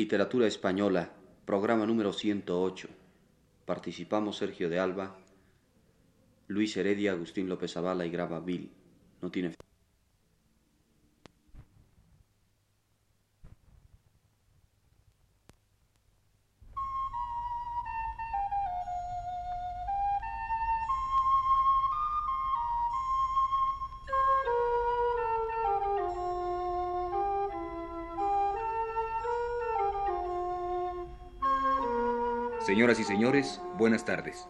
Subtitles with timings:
[0.00, 1.12] Literatura Española,
[1.44, 2.88] programa número 108.
[3.66, 5.18] Participamos Sergio de Alba,
[6.48, 8.70] Luis Heredia, Agustín López Avala y Grava Bill.
[9.20, 9.54] No tiene
[32.70, 34.46] Señoras y señores, buenas tardes.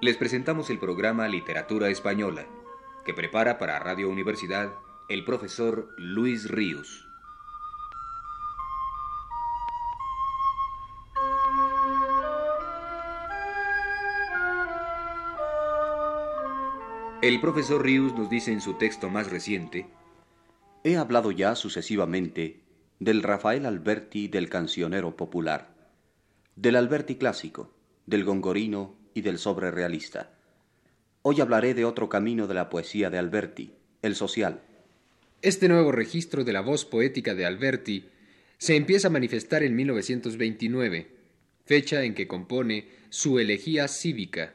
[0.00, 2.46] Les presentamos el programa Literatura Española,
[3.04, 4.72] que prepara para Radio Universidad
[5.10, 7.06] el profesor Luis Ríos.
[17.20, 19.86] El profesor Ríos nos dice en su texto más reciente,
[20.82, 22.62] He hablado ya sucesivamente
[23.00, 25.73] del Rafael Alberti del cancionero popular
[26.56, 27.74] del Alberti clásico,
[28.06, 30.30] del gongorino y del sobrerealista.
[31.22, 34.62] Hoy hablaré de otro camino de la poesía de Alberti, el social.
[35.42, 38.08] Este nuevo registro de la voz poética de Alberti
[38.58, 41.08] se empieza a manifestar en 1929,
[41.64, 44.54] fecha en que compone su elegía cívica,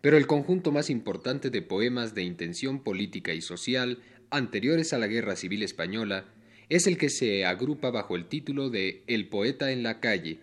[0.00, 3.98] pero el conjunto más importante de poemas de intención política y social
[4.30, 6.26] anteriores a la Guerra Civil Española
[6.68, 10.38] es el que se agrupa bajo el título de El poeta en la calle,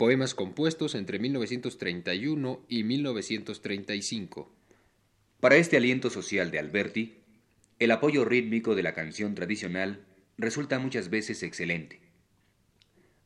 [0.00, 4.50] poemas compuestos entre 1931 y 1935.
[5.40, 7.18] Para este aliento social de Alberti,
[7.78, 10.06] el apoyo rítmico de la canción tradicional
[10.38, 12.00] resulta muchas veces excelente.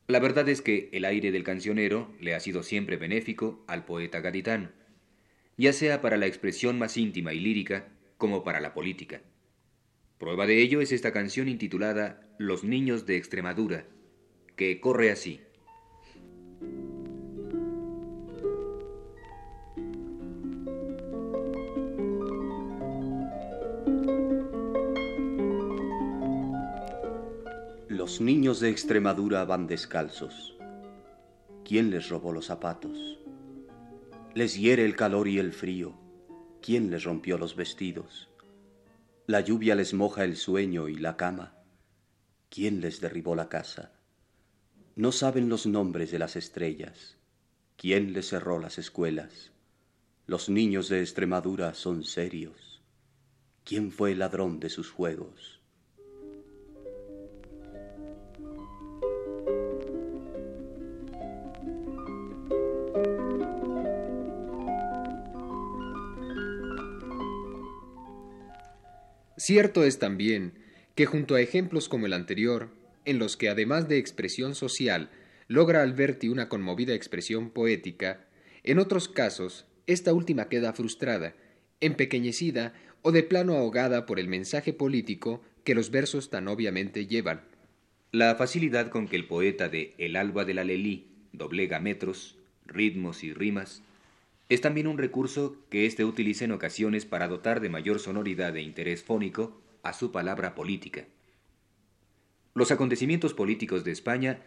[0.07, 4.19] La verdad es que el aire del cancionero le ha sido siempre benéfico al poeta
[4.19, 4.69] gaditano,
[5.55, 7.87] ya sea para la expresión más íntima y lírica
[8.17, 9.21] como para la política.
[10.17, 13.85] Prueba de ello es esta canción intitulada Los niños de Extremadura,
[14.57, 15.39] que corre así.
[28.21, 30.55] Niños de Extremadura van descalzos.
[31.63, 33.19] ¿Quién les robó los zapatos?
[34.33, 35.97] Les hiere el calor y el frío.
[36.61, 38.29] ¿Quién les rompió los vestidos?
[39.27, 41.55] La lluvia les moja el sueño y la cama.
[42.49, 43.91] ¿Quién les derribó la casa?
[44.95, 47.17] No saben los nombres de las estrellas.
[47.75, 49.51] ¿Quién les cerró las escuelas?
[50.27, 52.81] Los niños de Extremadura son serios.
[53.63, 55.54] ¿Quién fue el ladrón de sus juegos?
[69.45, 70.53] Cierto es también
[70.95, 72.69] que junto a ejemplos como el anterior,
[73.05, 75.11] en los que además de expresión social
[75.47, 78.25] logra Alberti una conmovida expresión poética,
[78.63, 81.35] en otros casos esta última queda frustrada,
[81.79, 82.73] empequeñecida
[83.03, 87.41] o de plano ahogada por el mensaje político que los versos tan obviamente llevan.
[88.11, 92.35] La facilidad con que el poeta de El alba de la Lelí doblega metros,
[92.65, 93.83] ritmos y rimas
[94.49, 98.61] es también un recurso que éste utiliza en ocasiones para dotar de mayor sonoridad e
[98.61, 101.05] interés fónico a su palabra política.
[102.53, 104.41] Los acontecimientos políticos de España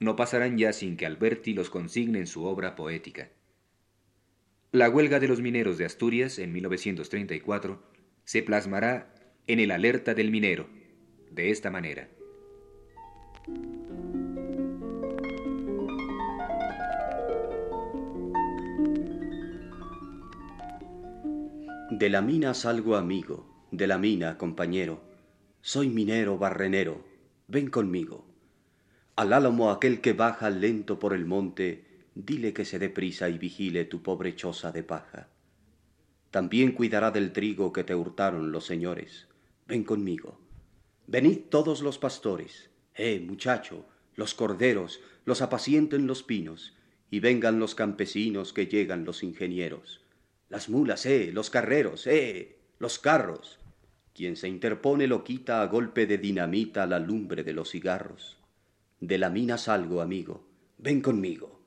[0.00, 3.30] no pasarán ya sin que Alberti los consigne en su obra poética.
[4.72, 7.80] La huelga de los mineros de Asturias en 1934
[8.24, 9.14] se plasmará
[9.46, 10.68] en el Alerta del Minero,
[11.30, 12.08] de esta manera.
[21.96, 25.00] De la mina salgo amigo, de la mina compañero,
[25.62, 27.04] soy minero barrenero,
[27.46, 28.26] ven conmigo.
[29.14, 33.38] Al álamo aquel que baja lento por el monte, dile que se dé prisa y
[33.38, 35.28] vigile tu pobre choza de paja.
[36.32, 39.28] También cuidará del trigo que te hurtaron los señores.
[39.68, 40.40] Ven conmigo.
[41.06, 42.70] Venid todos los pastores.
[42.96, 43.86] Eh, muchacho,
[44.16, 46.74] los corderos, los apacienten los pinos,
[47.08, 50.03] y vengan los campesinos que llegan los ingenieros.
[50.54, 53.58] Las mulas, eh, los carreros, eh, los carros.
[54.14, 58.38] Quien se interpone lo quita a golpe de dinamita la lumbre de los cigarros.
[59.00, 60.46] De la mina salgo, amigo,
[60.78, 61.60] ven conmigo.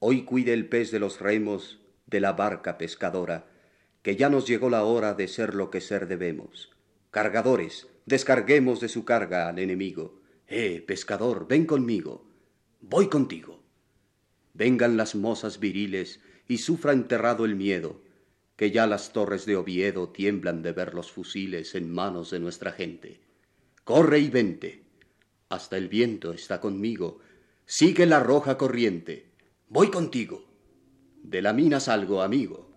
[0.00, 3.46] Hoy cuide el pez de los remos de la barca pescadora,
[4.02, 6.72] que ya nos llegó la hora de ser lo que ser debemos.
[7.10, 10.20] Cargadores, descarguemos de su carga al enemigo.
[10.46, 12.26] Eh, pescador, ven conmigo.
[12.82, 13.62] Voy contigo.
[14.52, 18.00] Vengan las mozas viriles y sufra enterrado el miedo,
[18.56, 22.72] que ya las torres de Oviedo tiemblan de ver los fusiles en manos de nuestra
[22.72, 23.20] gente.
[23.84, 24.82] Corre y vente.
[25.48, 27.20] Hasta el viento está conmigo,
[27.66, 29.30] Sigue la roja corriente.
[29.68, 30.44] Voy contigo.
[31.22, 32.73] De la mina salgo, amigo.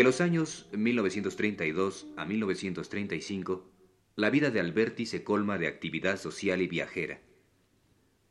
[0.00, 3.70] De los años 1932 a 1935,
[4.16, 7.20] la vida de Alberti se colma de actividad social y viajera.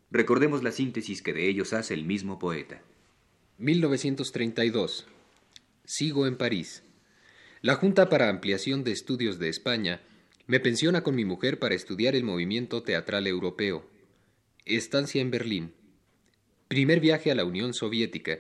[0.10, 2.82] Recordemos la síntesis que de ellos hace el mismo poeta.
[3.60, 5.06] 1932.
[5.86, 6.82] Sigo en París.
[7.62, 10.02] La Junta para Ampliación de Estudios de España
[10.48, 13.88] me pensiona con mi mujer para estudiar el movimiento teatral europeo.
[14.66, 15.74] Estancia en Berlín.
[16.68, 18.40] Primer viaje a la Unión Soviética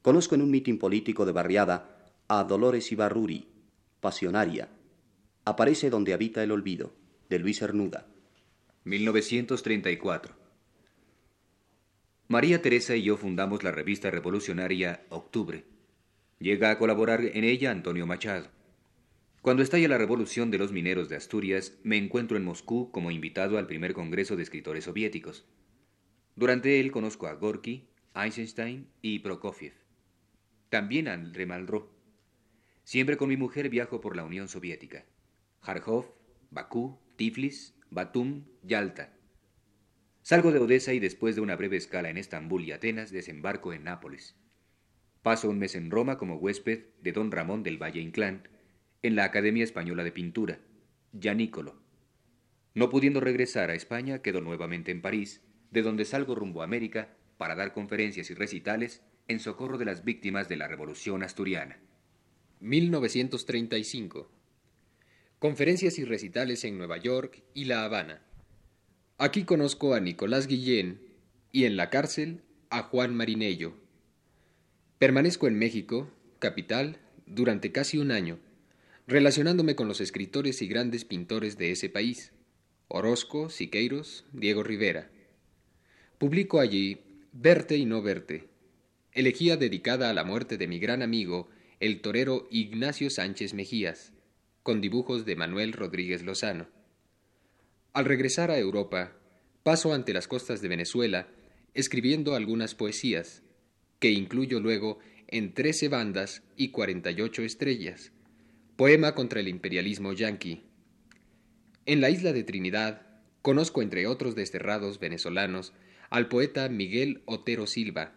[0.00, 3.48] Conozco en un mitin político de barriada a Dolores Ibarruri,
[3.98, 4.68] pasionaria.
[5.44, 6.92] Aparece donde habita el olvido,
[7.28, 8.06] de Luis Hernuda.
[8.84, 10.36] 1934.
[12.28, 15.64] María Teresa y yo fundamos la revista revolucionaria Octubre
[16.40, 18.48] Llega a colaborar en ella Antonio Machado.
[19.42, 23.58] Cuando estalla la revolución de los mineros de Asturias, me encuentro en Moscú como invitado
[23.58, 25.46] al primer Congreso de Escritores Soviéticos.
[26.36, 29.72] Durante él conozco a Gorky, Eisenstein y Prokofiev.
[30.68, 31.88] También a André Malraux.
[32.84, 35.06] Siempre con mi mujer viajo por la Unión Soviética.
[35.60, 36.14] Kharkov,
[36.50, 39.12] Bakú, Tiflis, Batum, Yalta.
[40.22, 43.84] Salgo de Odessa y después de una breve escala en Estambul y Atenas desembarco en
[43.84, 44.36] Nápoles.
[45.22, 48.48] Paso un mes en Roma como huésped de don Ramón del Valle Inclán,
[49.02, 50.58] en la Academia Española de Pintura,
[51.12, 51.76] Gianicolo.
[52.74, 57.16] No pudiendo regresar a España, quedo nuevamente en París, de donde salgo rumbo a América
[57.36, 61.78] para dar conferencias y recitales en socorro de las víctimas de la Revolución Asturiana.
[62.60, 64.30] 1935.
[65.38, 68.22] Conferencias y recitales en Nueva York y La Habana.
[69.18, 71.00] Aquí conozco a Nicolás Guillén
[71.52, 73.74] y en la cárcel a Juan Marinello.
[74.98, 78.40] Permanezco en México, capital, durante casi un año,
[79.06, 82.32] relacionándome con los escritores y grandes pintores de ese país,
[82.88, 85.08] Orozco, Siqueiros, Diego Rivera.
[86.18, 86.98] Publico allí
[87.32, 88.48] Verte y no verte,
[89.12, 94.12] elegía dedicada a la muerte de mi gran amigo, el torero Ignacio Sánchez Mejías,
[94.64, 96.66] con dibujos de Manuel Rodríguez Lozano.
[97.92, 99.12] Al regresar a Europa,
[99.62, 101.28] paso ante las costas de Venezuela,
[101.74, 103.44] escribiendo algunas poesías,
[103.98, 108.12] que incluyo luego en Trece bandas y 48 estrellas,
[108.76, 110.62] poema contra el imperialismo yanqui.
[111.86, 113.02] En la isla de Trinidad,
[113.42, 115.72] conozco entre otros desterrados venezolanos
[116.10, 118.14] al poeta Miguel Otero Silva,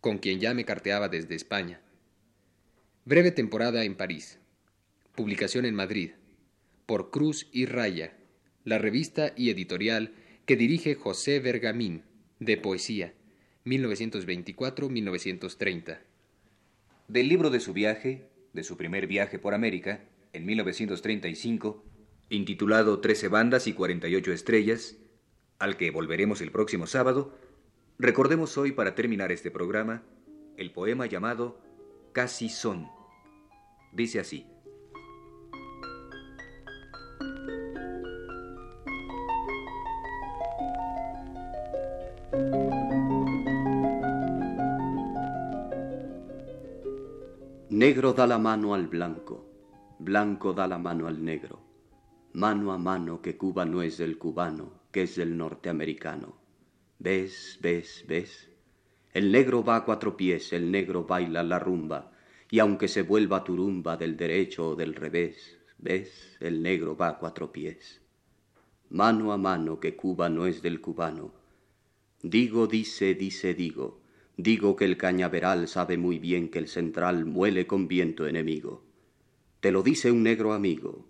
[0.00, 1.80] con quien ya me carteaba desde España.
[3.04, 4.38] Breve temporada en París.
[5.14, 6.10] Publicación en Madrid.
[6.86, 8.16] Por Cruz y Raya,
[8.64, 10.12] la revista y editorial
[10.46, 12.02] que dirige José Bergamín,
[12.40, 13.14] de poesía
[13.64, 16.00] 1924-1930.
[17.08, 21.84] Del libro de su viaje, de su primer viaje por América, en 1935,
[22.30, 24.96] intitulado Trece bandas y 48 estrellas,
[25.58, 27.36] al que volveremos el próximo sábado,
[28.02, 30.02] Recordemos hoy, para terminar este programa,
[30.56, 31.60] el poema llamado
[32.12, 32.88] Casi son.
[33.92, 34.44] Dice así.
[47.82, 51.58] Negro da la mano al blanco, blanco da la mano al negro,
[52.34, 56.36] mano a mano que Cuba no es del cubano, que es del norteamericano.
[57.00, 58.48] ¿Ves, ves, ves?
[59.12, 62.12] El negro va a cuatro pies, el negro baila la rumba,
[62.48, 66.36] y aunque se vuelva turumba del derecho o del revés, ¿ves?
[66.38, 68.00] El negro va a cuatro pies.
[68.90, 71.32] Mano a mano que Cuba no es del cubano.
[72.22, 74.01] Digo, dice, dice, digo,
[74.42, 78.82] Digo que el cañaveral sabe muy bien que el central muele con viento enemigo.
[79.60, 81.06] Te lo dice un negro amigo.